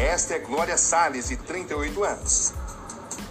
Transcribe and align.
Esta 0.00 0.36
é 0.36 0.38
Glória 0.38 0.78
Salles, 0.78 1.28
de 1.28 1.36
38 1.36 2.02
anos. 2.02 2.54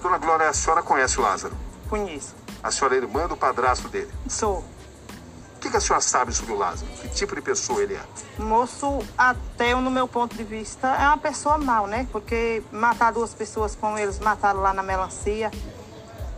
Dona 0.03 0.19
Glória, 0.19 0.47
a 0.47 0.53
senhora 0.53 0.83
conhece 0.83 1.19
o 1.19 1.23
Lázaro? 1.23 1.57
Conheço. 1.89 2.35
A 2.61 2.69
senhora 2.69 2.93
é 2.93 2.99
irmã 2.99 3.27
do 3.27 3.35
padrasto 3.35 3.87
dele. 3.89 4.11
Sou. 4.27 4.59
O 4.59 5.59
que, 5.59 5.67
que 5.71 5.75
a 5.75 5.81
senhora 5.81 5.99
sabe 5.99 6.31
sobre 6.31 6.53
o 6.53 6.57
Lázaro? 6.57 6.91
Que 7.01 7.09
tipo 7.09 7.33
de 7.33 7.41
pessoa 7.41 7.81
ele 7.81 7.95
é? 7.95 8.01
Moço, 8.37 8.99
até 9.17 9.73
no 9.73 9.89
meu 9.89 10.07
ponto 10.07 10.37
de 10.37 10.43
vista, 10.43 10.89
é 10.89 11.07
uma 11.07 11.17
pessoa 11.17 11.57
mal, 11.57 11.87
né? 11.87 12.07
Porque 12.11 12.61
matar 12.71 13.11
duas 13.11 13.33
pessoas 13.33 13.75
como 13.75 13.97
eles 13.97 14.19
mataram 14.19 14.61
lá 14.61 14.71
na 14.71 14.83
melancia. 14.83 15.49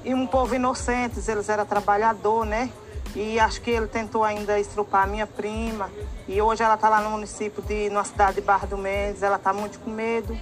E 0.02 0.13
um 0.13 0.25
povo 0.25 0.55
inocentes, 0.55 1.27
eles 1.27 1.49
eram 1.49 1.66
trabalhador, 1.66 2.45
né? 2.45 2.71
E 3.15 3.39
acho 3.39 3.61
que 3.61 3.69
ele 3.69 3.87
tentou 3.87 4.23
ainda 4.23 4.59
estrupar 4.59 5.03
a 5.03 5.07
minha 5.07 5.27
prima. 5.27 5.89
E 6.27 6.41
hoje 6.41 6.63
ela 6.63 6.75
está 6.75 6.89
lá 6.89 7.02
no 7.02 7.09
município 7.11 7.61
de, 7.63 7.89
na 7.89 8.03
cidade 8.03 8.35
de 8.35 8.41
Barra 8.41 8.67
do 8.67 8.77
Mendes. 8.77 9.21
Ela 9.21 9.35
está 9.35 9.52
muito 9.52 9.79
com 9.79 9.89
medo. 9.89 10.38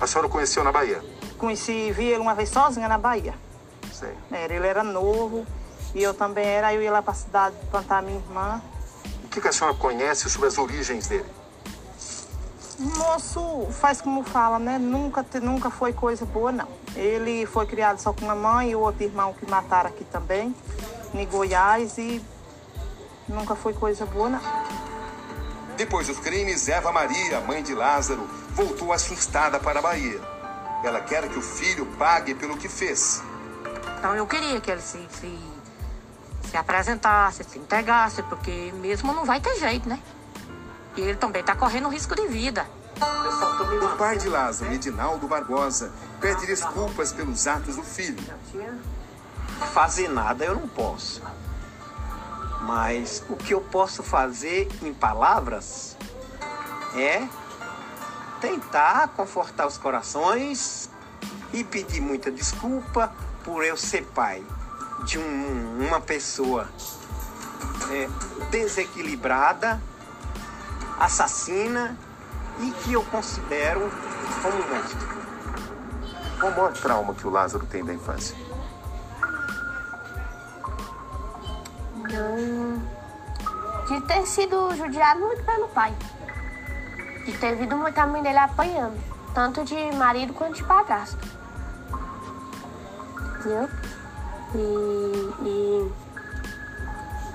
A 0.00 0.06
senhora 0.06 0.26
o 0.26 0.30
conheceu 0.30 0.62
na 0.62 0.72
Bahia? 0.72 1.02
Conheci, 1.38 1.90
vi 1.92 2.06
ele 2.06 2.20
uma 2.20 2.34
vez 2.34 2.48
sozinha 2.48 2.88
na 2.88 2.98
Bahia. 2.98 3.34
Sei. 3.92 4.12
Era, 4.30 4.54
ele 4.54 4.66
era 4.66 4.82
novo 4.82 5.46
e 5.94 6.02
eu 6.02 6.14
também 6.14 6.44
era. 6.44 6.68
Aí 6.68 6.76
eu 6.76 6.82
ia 6.82 6.92
lá 6.92 7.02
para 7.02 7.12
a 7.12 7.16
cidade 7.16 7.56
plantar 7.70 8.02
minha 8.02 8.18
irmã. 8.18 8.62
O 9.24 9.28
que, 9.28 9.40
que 9.40 9.48
a 9.48 9.52
senhora 9.52 9.76
conhece 9.76 10.30
sobre 10.30 10.48
as 10.48 10.58
origens 10.58 11.08
dele? 11.08 11.26
Moço, 12.78 13.68
faz 13.70 14.00
como 14.00 14.24
fala, 14.24 14.58
né? 14.58 14.78
Nunca, 14.78 15.24
nunca 15.40 15.70
foi 15.70 15.92
coisa 15.92 16.24
boa, 16.24 16.50
não. 16.50 16.68
Ele 16.96 17.46
foi 17.46 17.66
criado 17.66 18.00
só 18.00 18.12
com 18.12 18.24
uma 18.24 18.34
mãe 18.34 18.70
e 18.70 18.76
o 18.76 18.80
outro 18.80 19.04
irmão 19.04 19.32
que 19.32 19.48
mataram 19.48 19.90
aqui 19.90 20.04
também, 20.04 20.54
em 21.20 21.26
Goiás, 21.26 21.96
e 21.98 22.22
nunca 23.28 23.54
foi 23.54 23.72
coisa 23.72 24.04
boa, 24.04 24.28
não. 24.28 24.40
Depois 25.76 26.06
dos 26.06 26.18
crimes, 26.18 26.68
Eva 26.68 26.92
Maria, 26.92 27.40
mãe 27.40 27.62
de 27.62 27.74
Lázaro, 27.74 28.28
voltou 28.50 28.92
assustada 28.92 29.58
para 29.58 29.80
a 29.80 29.82
Bahia. 29.82 30.20
Ela 30.84 31.00
quer 31.00 31.28
que 31.28 31.38
o 31.38 31.42
filho 31.42 31.86
pague 31.98 32.34
pelo 32.34 32.56
que 32.56 32.68
fez. 32.68 33.22
Então 33.98 34.14
eu 34.14 34.26
queria 34.26 34.60
que 34.60 34.70
ele 34.70 34.82
se, 34.82 35.04
se, 35.10 35.38
se 36.50 36.56
apresentasse, 36.56 37.42
se 37.42 37.58
entregasse, 37.58 38.22
porque 38.24 38.72
mesmo 38.76 39.12
não 39.12 39.24
vai 39.24 39.40
ter 39.40 39.58
jeito, 39.58 39.88
né? 39.88 39.98
E 40.96 41.00
ele 41.00 41.16
também 41.16 41.40
está 41.40 41.56
correndo 41.56 41.88
risco 41.88 42.14
de 42.14 42.28
vida. 42.28 42.66
O 43.82 43.96
pai 43.96 44.16
de 44.18 44.28
Lázaro, 44.28 44.72
Edinaldo 44.72 45.26
Barbosa, 45.26 45.92
pede 46.20 46.46
desculpas 46.46 47.12
pelos 47.12 47.46
atos 47.46 47.76
do 47.76 47.82
filho. 47.82 48.22
Fazer 49.72 50.08
nada 50.08 50.44
eu 50.44 50.54
não 50.54 50.68
posso. 50.68 51.22
Mas 52.62 53.22
o 53.28 53.36
que 53.36 53.52
eu 53.52 53.60
posso 53.60 54.02
fazer 54.02 54.68
em 54.82 54.94
palavras 54.94 55.96
é 56.94 57.26
tentar 58.40 59.08
confortar 59.08 59.66
os 59.66 59.76
corações 59.76 60.88
e 61.52 61.62
pedir 61.62 62.00
muita 62.00 62.30
desculpa 62.30 63.12
por 63.44 63.64
eu 63.64 63.76
ser 63.76 64.02
pai 64.14 64.44
de 65.04 65.18
um- 65.18 65.86
uma 65.86 66.00
pessoa 66.00 66.68
é, 67.90 68.08
desequilibrada, 68.50 69.80
assassina 70.98 71.96
e 72.60 72.70
que 72.70 72.94
eu 72.94 73.04
considero 73.04 73.92
como 74.42 74.56
um 74.56 74.74
monstro. 74.74 75.08
Qual 76.40 76.50
o 76.52 76.56
maior 76.56 76.72
trauma 76.72 77.14
que 77.14 77.26
o 77.26 77.30
Lázaro 77.30 77.66
tem 77.66 77.84
da 77.84 77.92
infância? 77.92 78.34
Não. 82.14 82.94
De 83.86 84.00
ter 84.06 84.26
sido 84.26 84.74
judiado 84.76 85.20
muito 85.20 85.42
pelo 85.44 85.68
pai. 85.68 85.92
De 87.24 87.32
ter 87.38 87.56
visto 87.56 87.76
muito 87.76 87.98
a 87.98 88.06
mãe 88.06 88.22
dele 88.22 88.38
apanhando. 88.38 88.98
Tanto 89.34 89.64
de 89.64 89.74
marido 89.96 90.32
quanto 90.32 90.54
de 90.54 90.64
padrasto. 90.64 91.18
Entendeu? 93.40 93.68
E, 94.54 95.34
e 95.42 95.92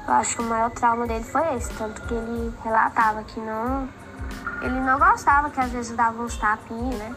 eu 0.08 0.14
acho 0.14 0.38
que 0.38 0.42
o 0.42 0.46
maior 0.46 0.72
trauma 0.72 1.06
dele 1.06 1.26
foi 1.26 1.56
esse. 1.56 1.72
Tanto 1.74 2.02
que 2.04 2.14
ele 2.14 2.54
relatava 2.64 3.24
que 3.24 3.40
não. 3.40 3.90
Ele 4.62 4.80
não 4.80 4.98
gostava 4.98 5.50
que 5.50 5.60
às 5.60 5.70
vezes 5.72 5.96
dava 5.96 6.22
uns 6.22 6.38
tapinhos, 6.38 6.96
né? 6.98 7.16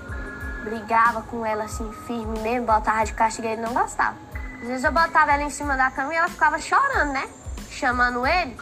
Brigava 0.65 1.23
com 1.23 1.45
ela 1.45 1.65
assim, 1.65 1.91
firme 2.07 2.39
mesmo, 2.41 2.67
botava 2.67 3.05
de 3.05 3.13
castigo, 3.15 3.49
ele 3.49 3.61
não 3.61 3.73
gostava. 3.73 4.17
Às 4.61 4.69
vezes 4.69 4.85
eu 4.85 4.93
botava 4.93 5.33
ela 5.33 5.43
em 5.43 5.51
cima 5.51 5.77
da 5.77 5.91
cama 5.91 6.15
e 6.15 6.17
ela 6.17 6.29
ficava 6.29 6.59
chorando, 6.59 7.13
né? 7.13 7.29
Chamando 7.73 8.27
ele 8.27 8.57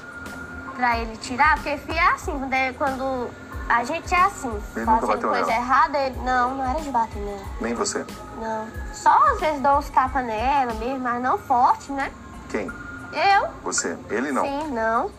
pra 0.76 0.98
ele 0.98 1.16
tirar, 1.18 1.56
porque 1.56 1.76
filho 1.78 1.98
é 1.98 2.08
assim, 2.12 2.32
quando 2.38 2.52
é- 2.52 2.72
quando 2.72 3.28
a 3.68 3.84
gente 3.84 4.14
é 4.14 4.22
assim, 4.22 4.48
Ele 4.76 4.84
fazendo 4.86 5.28
coisa 5.28 5.46
nela? 5.46 5.52
errada, 5.52 5.98
ele. 5.98 6.16
Não, 6.20 6.54
não 6.54 6.64
era 6.70 6.80
de 6.80 6.90
bater 6.90 7.18
nela. 7.22 7.44
Nem 7.60 7.74
você. 7.74 8.04
Não. 8.40 8.66
Só 8.94 9.10
às 9.32 9.40
vezes 9.40 9.60
dou 9.60 9.78
uns 9.78 9.90
tapas 9.90 10.24
nela 10.24 10.72
mesmo, 10.74 11.00
mas 11.00 11.22
não 11.22 11.36
forte, 11.38 11.92
né? 11.92 12.10
Quem? 12.48 12.66
Eu? 13.12 13.48
Você. 13.64 13.96
Ele 14.08 14.32
não. 14.32 14.44
Sim, 14.44 14.70
não. 14.70 15.10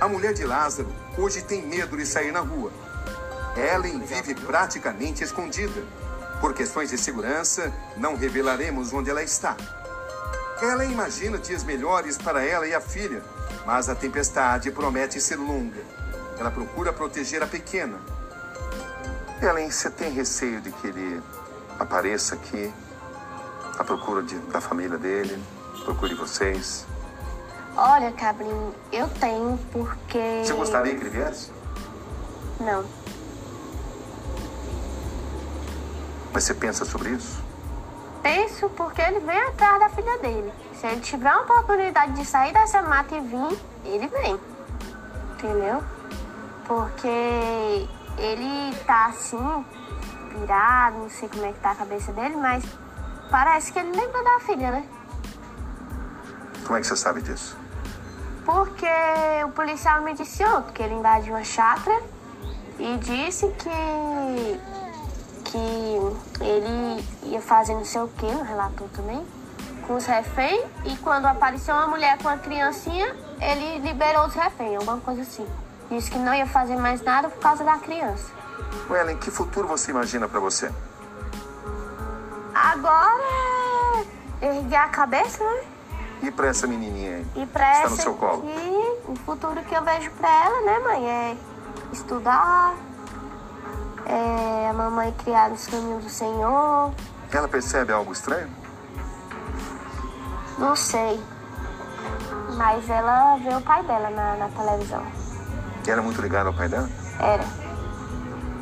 A 0.00 0.08
mulher 0.08 0.34
de 0.34 0.44
Lázaro 0.44 0.92
hoje 1.16 1.42
tem 1.42 1.62
medo 1.62 1.96
de 1.96 2.04
sair 2.04 2.32
na 2.32 2.40
rua. 2.40 2.70
Ellen 3.56 4.00
vive 4.00 4.34
praticamente 4.34 5.22
escondida. 5.22 5.82
Por 6.40 6.52
questões 6.52 6.90
de 6.90 6.98
segurança, 6.98 7.72
não 7.96 8.16
revelaremos 8.16 8.92
onde 8.92 9.08
ela 9.08 9.22
está. 9.22 9.56
Ela 10.62 10.84
imagina 10.84 11.38
dias 11.38 11.64
melhores 11.64 12.16
para 12.16 12.44
ela 12.44 12.66
e 12.66 12.74
a 12.74 12.80
filha, 12.80 13.22
mas 13.66 13.88
a 13.88 13.94
tempestade 13.94 14.70
promete 14.70 15.20
ser 15.20 15.36
longa. 15.36 15.80
Ela 16.38 16.50
procura 16.50 16.92
proteger 16.92 17.42
a 17.42 17.46
pequena. 17.46 17.98
Ellen, 19.42 19.70
você 19.70 19.90
tem 19.90 20.10
receio 20.10 20.60
de 20.60 20.70
que 20.72 20.86
ele 20.86 21.22
apareça 21.78 22.34
aqui 22.34 22.72
à 23.78 23.84
procura 23.84 24.22
de- 24.22 24.38
da 24.38 24.60
família 24.60 24.96
dele, 24.96 25.42
procure 25.84 26.14
vocês? 26.14 26.86
Olha, 27.76 28.12
Cabrinho, 28.12 28.72
eu 28.92 29.08
tenho 29.08 29.58
porque. 29.72 30.42
Você 30.44 30.52
gostaria 30.52 30.94
que 30.94 31.00
ele 31.00 31.10
viesse? 31.10 31.50
Não. 32.60 32.84
Mas 36.32 36.44
você 36.44 36.54
pensa 36.54 36.84
sobre 36.84 37.10
isso? 37.10 37.42
Penso 38.24 38.70
porque 38.70 39.02
ele 39.02 39.20
vem 39.20 39.38
atrás 39.38 39.78
da 39.80 39.90
filha 39.90 40.18
dele. 40.18 40.50
Se 40.80 40.86
ele 40.86 41.02
tiver 41.02 41.30
uma 41.30 41.42
oportunidade 41.42 42.12
de 42.14 42.24
sair 42.24 42.54
dessa 42.54 42.80
mata 42.80 43.14
e 43.14 43.20
vir, 43.20 43.60
ele 43.84 44.06
vem. 44.06 44.40
Entendeu? 45.34 45.84
Porque 46.66 47.86
ele 48.16 48.74
tá 48.86 49.08
assim, 49.08 49.64
virado, 50.38 51.00
não 51.00 51.10
sei 51.10 51.28
como 51.28 51.44
é 51.44 51.52
que 51.52 51.60
tá 51.60 51.72
a 51.72 51.74
cabeça 51.74 52.12
dele, 52.12 52.34
mas 52.36 52.64
parece 53.30 53.70
que 53.70 53.78
ele 53.78 53.90
lembra 53.90 54.24
da 54.24 54.40
filha, 54.40 54.70
né? 54.70 54.88
Como 56.64 56.78
é 56.78 56.80
que 56.80 56.86
você 56.86 56.96
sabe 56.96 57.20
disso? 57.20 57.58
Porque 58.46 58.86
o 59.44 59.50
policial 59.50 60.00
me 60.00 60.14
disse 60.14 60.42
ontem 60.46 60.72
que 60.72 60.82
ele 60.82 60.94
invadiu 60.94 61.34
uma 61.34 61.44
chácara 61.44 62.02
e 62.78 62.96
disse 62.96 63.48
que, 63.48 64.60
que 65.54 66.42
ele 66.44 67.04
ia 67.22 67.40
fazer 67.40 67.74
não 67.74 67.84
sei 67.84 68.00
o 68.02 68.08
que, 68.08 68.26
no 68.26 68.42
relator 68.42 68.88
também, 68.88 69.24
com 69.86 69.94
os 69.94 70.04
reféns. 70.04 70.64
E 70.84 70.96
quando 70.96 71.26
apareceu 71.26 71.74
uma 71.74 71.86
mulher 71.86 72.18
com 72.18 72.28
uma 72.28 72.38
criancinha, 72.38 73.14
ele 73.40 73.78
liberou 73.78 74.26
os 74.26 74.34
reféns, 74.34 74.76
alguma 74.76 74.98
coisa 74.98 75.22
assim. 75.22 75.46
Disse 75.90 76.10
que 76.10 76.18
não 76.18 76.34
ia 76.34 76.46
fazer 76.46 76.76
mais 76.76 77.02
nada 77.02 77.28
por 77.28 77.38
causa 77.38 77.62
da 77.62 77.78
criança. 77.78 78.32
Ellen, 78.90 79.16
que 79.16 79.30
futuro 79.30 79.68
você 79.68 79.92
imagina 79.92 80.26
pra 80.26 80.40
você? 80.40 80.72
Agora 82.52 83.22
é 84.40 84.56
erguer 84.56 84.76
a 84.76 84.88
cabeça, 84.88 85.44
né? 85.44 85.62
E 86.22 86.30
pra 86.30 86.48
essa 86.48 86.66
menininha 86.66 87.16
aí? 87.16 87.26
E 87.36 87.46
pra 87.46 87.72
Está 87.76 87.90
no 87.90 87.96
seu 87.96 88.14
colo. 88.14 88.48
aqui, 88.48 88.98
o 89.08 89.16
futuro 89.16 89.62
que 89.62 89.74
eu 89.74 89.82
vejo 89.84 90.10
pra 90.12 90.28
ela, 90.28 90.60
né, 90.62 90.78
mãe? 90.80 91.06
É 91.08 91.36
estudar, 91.92 92.74
é 94.06 94.68
a 94.68 94.72
mamãe 94.72 95.12
criar 95.24 95.50
nos 95.50 95.66
caminhos 95.66 96.04
do 96.04 96.10
Senhor. 96.10 96.92
Ela 97.32 97.48
percebe 97.48 97.92
algo 97.92 98.12
estranho? 98.12 98.48
Não 100.58 100.76
sei. 100.76 101.22
Mas 102.56 102.88
ela 102.88 103.36
vê 103.38 103.54
o 103.54 103.60
pai 103.60 103.82
dela 103.84 104.10
na, 104.10 104.36
na 104.36 104.48
televisão. 104.48 105.02
E 105.86 105.90
ela 105.90 106.00
é 106.00 106.04
muito 106.04 106.20
ligada 106.22 106.48
ao 106.48 106.54
pai 106.54 106.68
dela? 106.68 106.88
Era. 107.18 107.44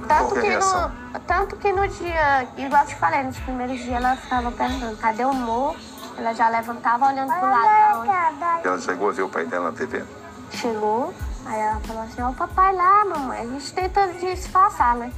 Qual 0.07 0.29
Tanto 0.29 0.41
que 0.41 0.47
é 0.47 0.59
no, 0.59 1.21
tanto 1.27 1.57
que 1.57 1.73
no 1.73 1.89
dia, 1.89 2.49
igual 2.57 2.83
eu 2.83 2.89
te 2.89 2.97
falei, 2.97 3.23
nos 3.23 3.39
primeiros 3.39 3.79
dias 3.79 3.97
ela 3.97 4.17
ficava 4.17 4.51
perguntando, 4.51 4.97
cadê 4.97 5.25
o 5.25 5.33
Mo? 5.33 5.77
Ela 6.17 6.35
já 6.35 6.49
levantava 6.49 7.07
olhando 7.07 7.33
pro 7.33 7.49
lado 7.49 8.07
da 8.07 8.57
onde 8.57 8.67
Ela 8.69 8.81
chegou 8.81 9.09
a 9.09 9.13
ver 9.13 9.23
o 9.23 9.29
pai 9.29 9.47
dela 9.47 9.71
na 9.71 9.77
TV. 9.77 10.05
chegou. 10.51 11.15
Aí 11.47 11.61
ela 11.61 11.81
falou 11.81 12.03
assim, 12.03 12.23
ó, 12.23 12.31
o 12.31 12.35
papai 12.35 12.75
lá, 12.75 13.05
mamãe. 13.05 13.41
A 13.41 13.47
gente 13.47 13.73
tenta 13.73 14.07
disfarçar, 14.09 14.95
né? 14.97 15.13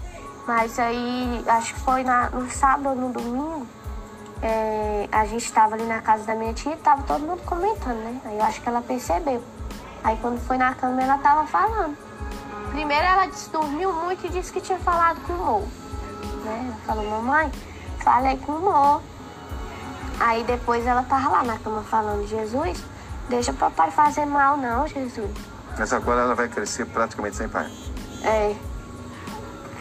Mas 0.46 0.79
aí, 0.79 1.43
acho 1.46 1.75
que 1.75 1.81
foi 1.81 2.05
na, 2.05 2.29
no 2.31 2.50
sábado 2.50 2.91
ou 2.91 2.94
no 2.94 3.08
domingo, 3.12 3.67
é, 4.43 5.08
a 5.11 5.25
gente 5.25 5.50
tava 5.50 5.75
ali 5.75 5.85
na 5.85 6.02
casa 6.02 6.25
da 6.25 6.35
minha 6.35 6.52
tia 6.52 6.73
e 6.73 6.76
tava 6.76 7.02
todo 7.05 7.20
mundo 7.20 7.43
comentando, 7.44 7.96
né? 7.96 8.20
Aí 8.26 8.37
eu 8.37 8.44
acho 8.44 8.61
que 8.61 8.69
ela 8.69 8.82
percebeu. 8.82 9.43
Aí 10.02 10.19
quando 10.20 10.38
foi 10.46 10.58
na 10.58 10.75
cama, 10.75 11.02
ela 11.02 11.17
tava 11.17 11.46
falando. 11.46 11.96
primeiro 12.70 13.05
ela 13.05 13.26
dormiu 13.50 13.91
muito 13.91 14.26
e 14.26 14.29
disse 14.29 14.52
que 14.52 14.61
tinha 14.61 14.79
falado 14.79 15.19
com 15.23 15.32
o 15.32 15.37
Mo. 15.37 15.69
Né? 16.44 16.67
Ela 16.67 16.76
falou, 16.87 17.11
mamãe, 17.11 17.50
falei 18.00 18.37
com 18.37 18.52
o 18.52 18.61
Mo. 18.61 19.02
Aí 20.20 20.44
depois 20.44 20.87
ela 20.87 21.02
tava 21.05 21.31
lá 21.31 21.43
na 21.43 21.58
cama 21.58 21.82
falando, 21.82 22.26
Jesus, 22.29 22.85
deixa 23.31 23.50
o 23.50 23.55
papai 23.55 23.91
fazer 23.91 24.26
mal 24.26 24.58
não, 24.58 24.87
Jesus. 24.87 25.31
Mas 25.79 25.93
agora 25.93 26.20
ela 26.20 26.35
vai 26.35 26.49
crescer 26.49 26.85
praticamente 26.85 27.37
sem 27.37 27.49
pai. 27.49 27.70
É, 28.23 28.55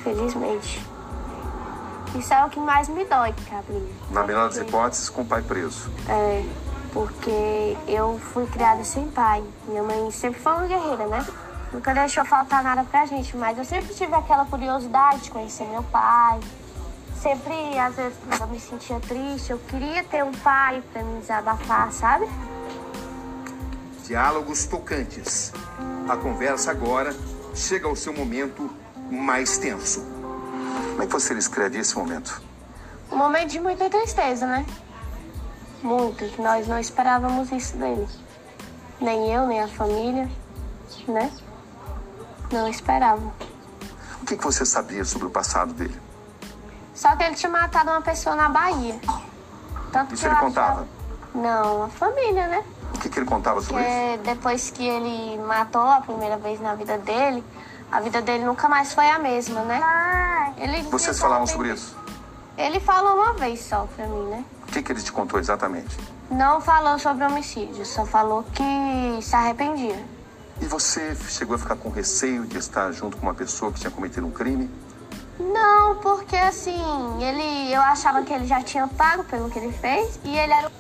felizmente. 0.04 0.86
Isso 2.16 2.34
é 2.34 2.46
o 2.46 2.50
que 2.50 2.60
mais 2.60 2.88
me 2.90 3.04
dói, 3.06 3.34
Cabrinha. 3.50 3.90
Na 4.12 4.24
melhor 4.24 4.48
das 4.48 4.58
hipóteses, 4.58 5.10
com 5.10 5.24
o 5.24 5.26
pai 5.26 5.42
preso. 5.42 5.90
É, 6.08 6.46
porque 6.92 7.76
eu 7.88 8.20
fui 8.20 8.46
criada 8.46 8.84
sem 8.84 9.08
pai. 9.08 9.44
Minha 9.68 9.82
mãe 9.82 10.12
sempre 10.12 10.40
foi 10.40 10.52
uma 10.54 10.68
guerreira, 10.68 11.08
né? 11.08 11.26
Nunca 11.72 11.92
deixou 11.92 12.24
faltar 12.24 12.64
nada 12.64 12.84
pra 12.84 13.08
gente, 13.08 13.36
mas 13.36 13.58
eu 13.58 13.66
sempre 13.66 13.96
tive 13.96 14.14
aquela 14.14 14.46
curiosidade 14.46 15.22
de 15.22 15.32
conhecer 15.32 15.64
meu 15.66 15.82
pai. 15.82 16.40
Sempre, 17.20 17.80
às 17.80 17.96
vezes, 17.96 18.18
quando 18.28 18.42
eu 18.42 18.48
me 18.48 18.60
sentia 18.60 19.00
triste, 19.00 19.50
eu 19.50 19.58
queria 19.58 20.04
ter 20.04 20.24
um 20.24 20.32
pai 20.34 20.84
pra 20.94 21.02
me 21.02 21.20
desabafar, 21.20 21.92
sabe? 21.92 22.30
Diálogos 24.06 24.66
tocantes. 24.66 25.52
A 26.08 26.16
conversa 26.16 26.70
agora 26.70 27.16
chega 27.56 27.88
ao 27.88 27.96
seu 27.96 28.14
momento 28.14 28.70
mais 29.14 29.58
tenso. 29.58 30.02
Como 30.02 31.04
é 31.04 31.06
que 31.06 31.12
você 31.12 31.34
descreve 31.36 31.78
esse 31.80 31.96
momento? 31.98 32.42
Um 33.12 33.18
momento 33.18 33.50
de 33.52 33.60
muita 33.60 33.90
tristeza, 33.90 34.46
né? 34.46 34.66
Muito, 35.82 36.26
que 36.26 36.42
nós 36.42 36.68
não 36.68 36.80
esperávamos 36.80 37.52
isso 37.52 37.76
dele. 37.78 38.08
Nem 39.00 39.32
eu, 39.32 39.48
nem 39.48 39.62
a 39.62 39.68
família, 39.68 40.30
né? 41.08 41.32
Não 42.52 42.68
esperavam. 42.68 43.32
O 44.22 44.26
que 44.26 44.38
que 44.38 44.44
você 44.44 44.66
sabia 44.66 45.04
sobre 45.04 45.28
o 45.28 45.30
passado 45.30 45.74
dele? 45.74 46.00
Só 46.96 47.16
que 47.16 47.24
ele 47.24 47.36
tinha 47.36 47.52
matado 47.52 47.90
uma 47.90 48.02
pessoa 48.02 48.36
na 48.36 48.48
Bahia. 48.50 49.00
Tanto 49.92 50.14
Isso 50.14 50.26
ele 50.26 50.34
achava- 50.34 50.46
contava? 50.48 50.88
Não, 51.36 51.84
a 51.84 51.90
família, 51.90 52.48
né? 52.48 52.64
O 52.96 53.00
que 53.00 53.10
que 53.10 53.20
ele 53.20 53.26
contava 53.26 53.60
sobre 53.62 53.82
isso? 53.84 54.24
Depois 54.24 54.70
que 54.70 54.88
ele 54.88 55.38
matou 55.44 55.82
a 55.82 56.00
primeira 56.02 56.38
vez 56.38 56.62
na 56.62 56.76
vida 56.76 56.98
dele, 57.00 57.44
a 57.94 58.00
vida 58.00 58.24
dele 58.24 58.44
nunca 58.44 58.68
mais 58.68 58.92
foi 58.92 59.08
a 59.08 59.20
mesma, 59.20 59.62
né? 59.62 59.80
Ele 60.58 60.82
Vocês 60.82 61.20
falavam 61.20 61.46
sobre 61.46 61.72
isso? 61.72 61.96
Ele 62.58 62.80
falou 62.80 63.14
uma 63.14 63.34
vez 63.34 63.60
só 63.62 63.88
pra 63.96 64.08
mim, 64.08 64.30
né? 64.30 64.44
O 64.68 64.72
que 64.72 64.82
que 64.82 64.92
ele 64.92 65.02
te 65.02 65.12
contou 65.12 65.40
exatamente? 65.40 65.96
Não 66.32 66.60
falou 66.60 66.98
sobre 66.98 67.24
homicídio, 67.24 67.86
só 67.86 68.04
falou 68.04 68.44
que 68.52 69.22
se 69.22 69.36
arrependia. 69.36 70.04
E 70.60 70.66
você 70.66 71.16
chegou 71.30 71.56
a 71.56 71.60
ficar 71.60 71.76
com 71.76 71.90
receio 71.90 72.48
de 72.48 72.58
estar 72.58 72.92
junto 72.92 73.16
com 73.16 73.28
uma 73.28 73.34
pessoa 73.36 73.72
que 73.72 73.80
tinha 73.80 73.92
cometido 73.92 74.26
um 74.26 74.32
crime? 74.32 74.72
Não, 75.40 75.98
porque 75.98 76.36
assim, 76.36 76.82
ele, 77.22 77.72
eu 77.72 77.82
achava 77.82 78.24
que 78.24 78.34
ele 78.34 78.48
já 78.48 78.64
tinha 78.64 78.88
pago 78.88 79.24
pelo 79.26 79.52
que 79.52 79.60
ele 79.60 79.72
fez 79.72 80.20
e 80.24 80.36
ele 80.36 80.52
era 80.52 80.68
o 80.68 80.72